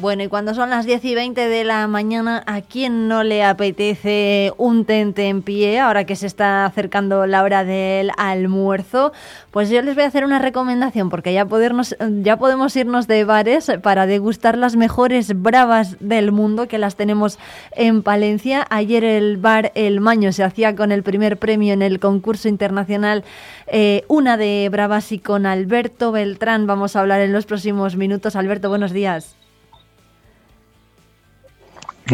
[0.00, 3.42] Bueno, y cuando son las 10 y 20 de la mañana, ¿a quién no le
[3.42, 9.12] apetece un tente en pie ahora que se está acercando la hora del almuerzo?
[9.50, 13.24] Pues yo les voy a hacer una recomendación porque ya, podernos, ya podemos irnos de
[13.24, 17.36] bares para degustar las mejores bravas del mundo que las tenemos
[17.72, 18.68] en Palencia.
[18.70, 23.24] Ayer el bar El Maño se hacía con el primer premio en el concurso internacional
[23.66, 28.36] eh, Una de Bravas y con Alberto Beltrán vamos a hablar en los próximos minutos.
[28.36, 29.37] Alberto, buenos días.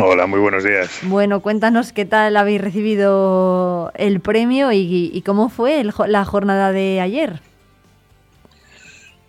[0.00, 1.00] Hola, muy buenos días.
[1.04, 7.40] Bueno, cuéntanos qué tal habéis recibido el premio y, cómo fue la jornada de ayer.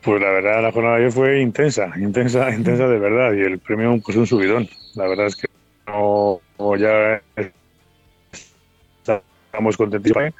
[0.01, 3.33] Pues la verdad, la jornada de ayer fue intensa, intensa, intensa de verdad.
[3.33, 4.67] Y el premio, pues un subidón.
[4.95, 5.47] La verdad es que
[5.85, 6.41] no,
[6.77, 7.21] ya
[9.03, 10.33] estamos contentísimos.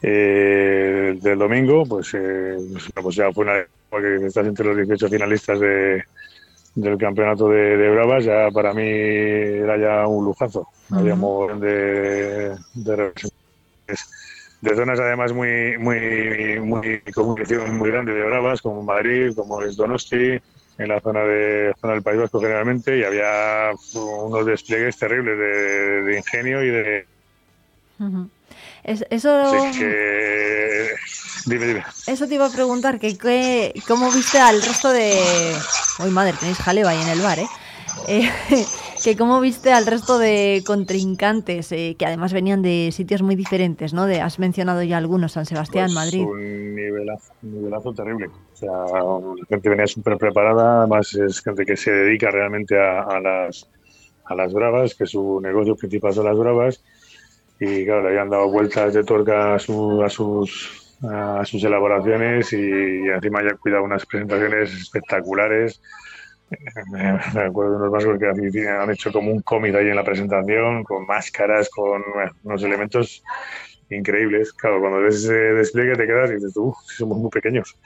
[0.00, 3.54] Eh, del domingo, pues, eh, pues, pues ya fue una
[3.90, 6.04] que estás entre los 18 finalistas de,
[6.80, 10.68] del campeonato de, Bravas, ya para mí era ya un lujazo.
[10.90, 13.12] Habíamos de, de,
[14.60, 17.02] de, zonas además muy, muy, muy,
[17.72, 20.40] muy grande de Bravas, como Madrid, como es Donosti,
[20.78, 26.16] en la zona de zona del País Vasco generalmente, y había unos despliegues terribles de,
[26.16, 27.06] ingenio y de...
[28.84, 29.44] eso...
[31.46, 31.84] Dime, dime.
[32.06, 33.16] Eso te iba a preguntar, que,
[33.88, 35.18] ¿cómo viste al resto de...
[36.04, 37.46] Uy, madre, tenéis jaleo ahí en el bar, ¿eh?
[38.06, 38.30] eh
[39.02, 43.94] que cómo viste al resto de contrincantes, eh, que además venían de sitios muy diferentes,
[43.94, 44.06] ¿no?
[44.06, 46.24] De, has mencionado ya algunos, San Sebastián, pues Madrid.
[46.24, 48.26] Un nivelazo, un nivelazo terrible.
[48.26, 53.20] O sea, la gente venía súper preparada, además es gente que se dedica realmente a,
[53.20, 53.68] las,
[54.24, 56.82] a las bravas, que su negocio principal son las bravas,
[57.60, 63.42] y claro, le habían dado vueltas de tuerca a sus a sus elaboraciones y, encima
[63.42, 65.80] ya cuidado unas presentaciones espectaculares.
[66.90, 70.82] Me, acuerdo de unos vascos que han hecho como un cómic ahí en la presentación,
[70.82, 72.02] con máscaras, con
[72.42, 73.22] unos elementos
[73.90, 74.52] increíbles.
[74.54, 77.76] Claro, cuando ves ese despliegue te quedas y dices, uff, somos muy pequeños.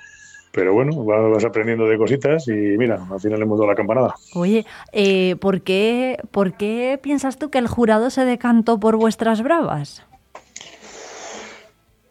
[0.52, 4.14] Pero bueno, vas aprendiendo de cositas y mira, al final hemos dado la campanada.
[4.34, 9.42] Oye, eh, ¿por, qué, ¿por qué piensas tú que el jurado se decantó por vuestras
[9.42, 10.06] bravas?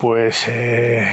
[0.02, 1.08] Pues eh,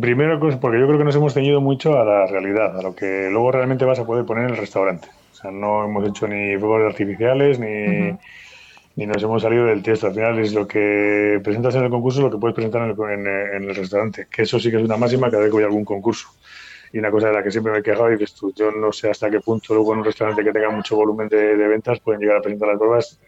[0.00, 3.28] primero, porque yo creo que nos hemos ceñido mucho a la realidad, a lo que
[3.30, 5.06] luego realmente vas a poder poner en el restaurante.
[5.30, 8.10] O sea, no hemos hecho ni fuegos artificiales ni,
[8.96, 10.08] ni nos hemos salido del texto.
[10.08, 13.54] Al final es lo que presentas en el concurso, lo que puedes presentar en el,
[13.54, 14.26] en, el restaurante.
[14.28, 16.26] Que eso sí que es una máxima cada vez que voy a algún concurso.
[16.92, 18.90] Y una cosa de la que siempre me he quejado y dices tú, yo no
[18.90, 22.00] sé hasta qué punto luego en un restaurante que tenga mucho volumen de, de ventas
[22.00, 23.20] pueden llegar a presentar las pruebas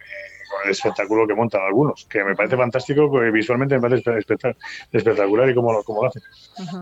[0.49, 4.19] con el espectáculo que montan algunos, que me parece fantástico, porque visualmente me parece
[4.93, 6.23] espectacular y cómo lo, cómo lo hacen.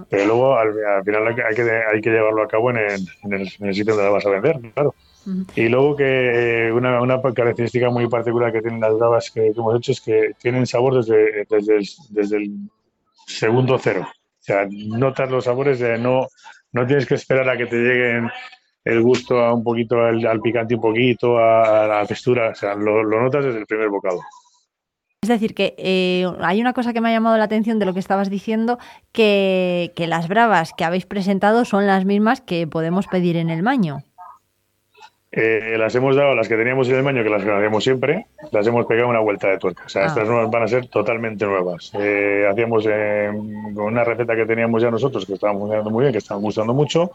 [0.08, 0.72] Pero luego al,
[1.04, 4.10] final hay que, hay que llevarlo a cabo en el, en el, sitio donde la
[4.10, 4.94] vas a vender, claro.
[5.56, 9.76] Y luego que eh, una, una, característica muy particular que tienen las bravas que, hemos
[9.76, 12.52] hecho es que tienen sabor desde, desde, el, desde el
[13.26, 14.06] segundo cero.
[14.06, 16.28] O sea, notas los sabores de no,
[16.72, 18.30] no tienes que esperar a que te lleguen
[18.84, 23.02] el gusto a un poquito al, picante un poquito, a, la textura, o sea, lo,
[23.04, 24.20] notas desde el primer bocado.
[25.22, 27.94] Es decir, que eh, hay una cosa que me ha llamado la atención de lo
[27.94, 28.78] que estabas diciendo,
[29.10, 34.02] que, las bravas que habéis presentado son las mismas que podemos pedir en el maño.
[35.32, 38.66] Eh, las hemos dado, las que teníamos en el maño, que las hacemos siempre, las
[38.66, 39.84] hemos pegado una vuelta de tuerca.
[39.86, 40.06] O sea, ah.
[40.08, 41.90] estas nuevas van a ser totalmente nuevas.
[41.98, 46.18] Eh, hacíamos con una receta que teníamos ya nosotros, que estaba funcionando muy bien, que
[46.18, 47.12] estaba gustando mucho,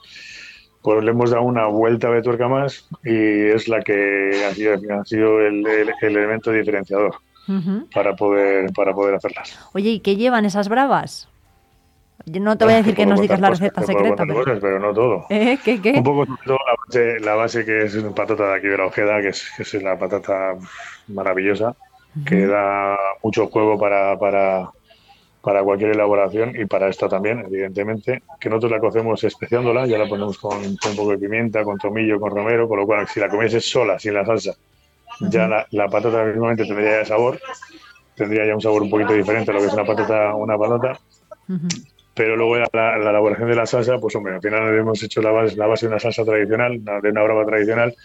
[0.82, 5.42] pues le hemos dado una vuelta de tuerca más y es la que ha sido,
[5.42, 5.66] el,
[6.02, 7.16] elemento diferenciador
[7.94, 9.60] para, poder, para poder hacerlas.
[9.74, 11.28] Oye, ¿y qué llevan esas bravas?
[12.26, 14.24] Yo no te voy a decir que nos digas la receta secreta.
[14.26, 14.80] Pero...
[14.80, 15.26] no todo.
[15.30, 15.58] ¿Eh?
[15.64, 15.94] ¿Qué, qué?
[15.94, 16.26] Un poco
[17.22, 19.74] la base, que es una patata de aquí de la Ojeda, que es, que es
[19.74, 20.56] una patata
[21.08, 21.76] maravillosa,
[22.26, 24.70] que da mucho juego para, para,
[25.42, 30.08] para cualquier elaboración y para esta también, evidentemente, que nosotros la cocemos especiándola, ya la
[30.08, 33.30] ponemos con, un poco de pimienta, con tomillo, con romero, con lo cual si la
[33.30, 34.56] comieses sola, sin la salsa,
[35.22, 37.40] ya la, la, patata mismamente tendría ya sabor,
[38.16, 41.00] tendría ya un sabor un poquito diferente a lo que es una patata, una patata.
[42.14, 45.32] Pero luego la, la, elaboración de la salsa, pues hombre, al final hemos hecho la
[45.32, 47.96] base, la base de una salsa tradicional, de una brava tradicional,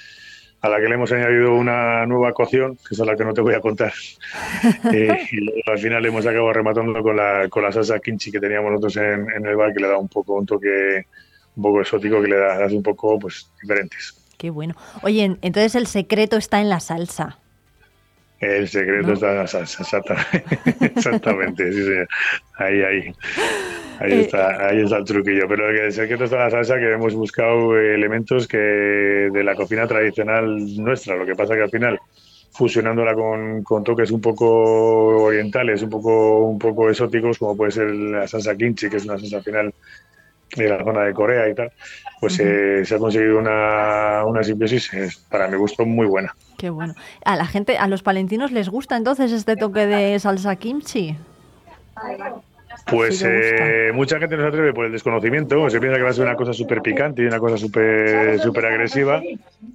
[0.64, 3.42] a la que le hemos añadido una nueva cocción, que es la que no te
[3.42, 3.92] voy a contar.
[4.92, 8.40] Eh, y luego, al final hemos acabado rematando con la, con la salsa kimchi que
[8.40, 11.04] teníamos nosotros en, el bar, que le da un poco un toque
[11.56, 14.14] un poco exótico, que le da un poco pues diferentes.
[14.38, 14.74] Qué bueno.
[15.02, 17.38] Oye, entonces el secreto está en la salsa.
[18.40, 20.44] El secreto está en la salsa, exactamente.
[20.96, 21.80] exactamente, sí,
[22.58, 23.14] Ahí, ahí.
[24.00, 25.46] Ahí, eh, está, ahí está el truquillo.
[25.48, 29.86] Pero el secreto está en la salsa que hemos buscado elementos que de la cocina
[29.86, 31.16] tradicional nuestra.
[31.16, 31.98] Lo que pasa que al final
[32.52, 37.90] fusionándola con, con, toques un poco orientales, un poco, un poco exóticos, como puede ser
[37.90, 39.74] la salsa kimchi, que es una salsa final
[40.54, 41.72] de la zona de Corea y tal,
[42.20, 44.88] pues eh, se ha conseguido una, una simbiosis,
[45.28, 46.34] para mi gusto, muy buena.
[46.56, 46.94] Qué bueno.
[47.24, 51.16] A la gente, a los palentinos les gusta entonces este toque de salsa kimchi.
[52.86, 56.12] Pues eh, mucha gente no se atreve por el desconocimiento, se piensa que va a
[56.12, 59.22] ser una cosa súper picante y una cosa súper super agresiva,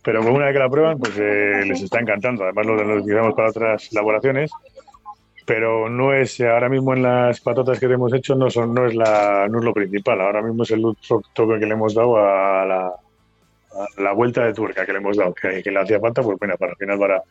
[0.04, 2.44] pero una vez que la prueban, pues eh, les está encantando.
[2.44, 4.52] Además lo, lo utilizamos para otras elaboraciones,
[5.44, 8.94] pero no es, ahora mismo en las patatas que hemos hecho no, son, no, es,
[8.94, 10.84] la, no es lo principal, ahora mismo es el
[11.34, 12.92] toque que le hemos dado a la,
[13.98, 16.56] la vuelta de tuerca que le hemos dado, que, que le hacía falta, pues bueno,
[16.58, 17.24] para al final para,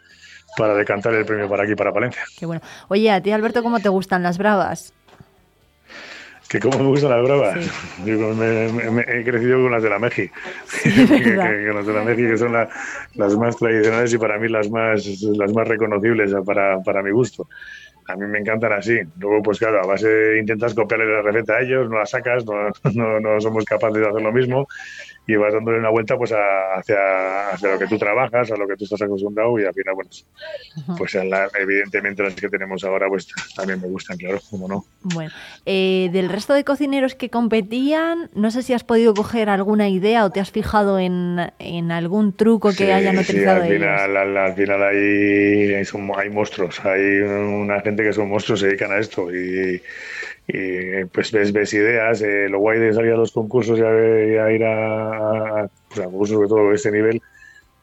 [0.56, 2.24] para decantar el premio para aquí, para Palencia.
[2.36, 2.60] Qué bueno.
[2.88, 4.92] Oye, a ti Alberto, ¿cómo te gustan las bravas?
[6.48, 7.56] Que como me gustan las bravas.
[8.04, 10.28] me, he crecido con las de la Meji.
[10.82, 15.06] que, las de la Meji que son las más tradicionales y para mí las más,
[15.22, 17.48] las más reconocibles para, para mi gusto.
[18.06, 18.98] A mí me encantan así.
[19.18, 22.70] Luego, pues claro, a base intentas copiarle la receta a ellos, no la sacas, no,
[22.94, 24.66] no, no somos capaces de hacer lo mismo
[25.28, 28.76] y vas dándole una vuelta pues hacia, hacia, lo que tú trabajas, a lo que
[28.76, 30.08] tú estás acostumbrado y al final, bueno,
[30.96, 34.86] pues evidentemente las que tenemos ahora pues también me gustan, claro, como no.
[35.02, 35.30] Bueno,
[35.66, 40.24] eh, del resto de cocineros que competían, no sé si has podido coger alguna idea
[40.24, 44.54] o te has fijado en, en algún truco que hayan utilizado sí, al final, al,
[44.54, 45.84] final hay, hay,
[46.16, 49.82] hay monstruos, hay una gente que son monstruos, se dedican a esto y
[50.48, 54.50] y pues ves, ves ideas, eh, lo guay de salir a los concursos y a,
[54.50, 57.20] ir a, pues a, concursos sobre todo de este nivel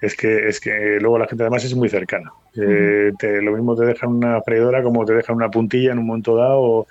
[0.01, 2.31] es que es que luego la gente además es muy cercana.
[2.55, 6.35] Eh, lo mismo te dejan una freidora como te dejan una puntilla en un momento
[6.35, 6.59] dado.
[6.59, 6.87] O,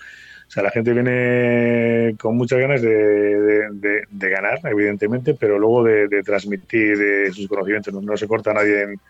[0.54, 3.68] sea, la gente viene con muchas ganas de,
[4.08, 6.96] de, ganar, evidentemente, pero luego de, transmitir
[7.32, 7.92] sus conocimientos.
[7.92, 9.00] No, se corta nadie en,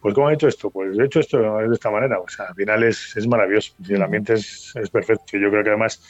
[0.00, 0.70] pues ¿cómo he hecho esto?
[0.70, 2.18] Pues he hecho esto de esta manera.
[2.20, 3.74] O sea, al final es, es maravilloso.
[3.88, 5.36] el ambiente es, es, perfecto.
[5.36, 6.02] Yo creo que además,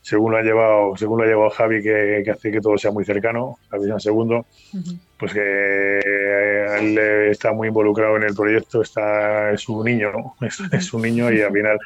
[0.00, 2.90] según lo ha llevado, según lo ha llevado Javi, que, que hace que todo sea
[2.90, 4.46] muy cercano, Javi en segundo,
[5.18, 6.00] pues que
[6.80, 10.34] eh, está muy involucrado en el proyecto, está, es un niño,
[10.72, 11.78] es, un niño y al final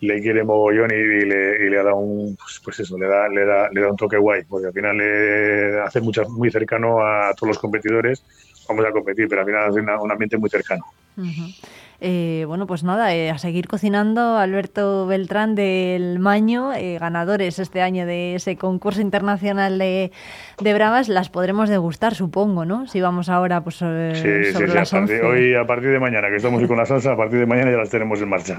[0.00, 3.44] le quiere mogollón y, le, y le ha dado un, pues, eso, le da, le
[3.44, 7.32] da, le da un toque guay, porque al final le hace mucho, muy cercano a
[7.34, 8.22] todos los competidores
[8.68, 10.84] vamos a competir, pero al final es un ambiente muy cercano.
[12.00, 14.36] Eh, bueno, pues nada, eh, a seguir cocinando.
[14.36, 20.12] Alberto Beltrán del Maño, eh, ganadores este año de ese concurso internacional de,
[20.60, 22.86] de, Bravas, las podremos degustar, supongo, ¿no?
[22.86, 23.76] Si vamos ahora, pues.
[23.76, 25.12] sí, sí, sí.
[25.24, 27.78] hoy, a partir de mañana, que estamos con la salsa, a partir de mañana ya
[27.78, 28.56] las tenemos en marcha.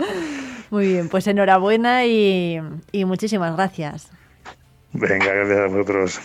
[0.69, 2.59] Muy bien, pues enhorabuena y,
[2.92, 4.12] y muchísimas gracias.
[4.94, 6.19] Venga, gracias a vosotros.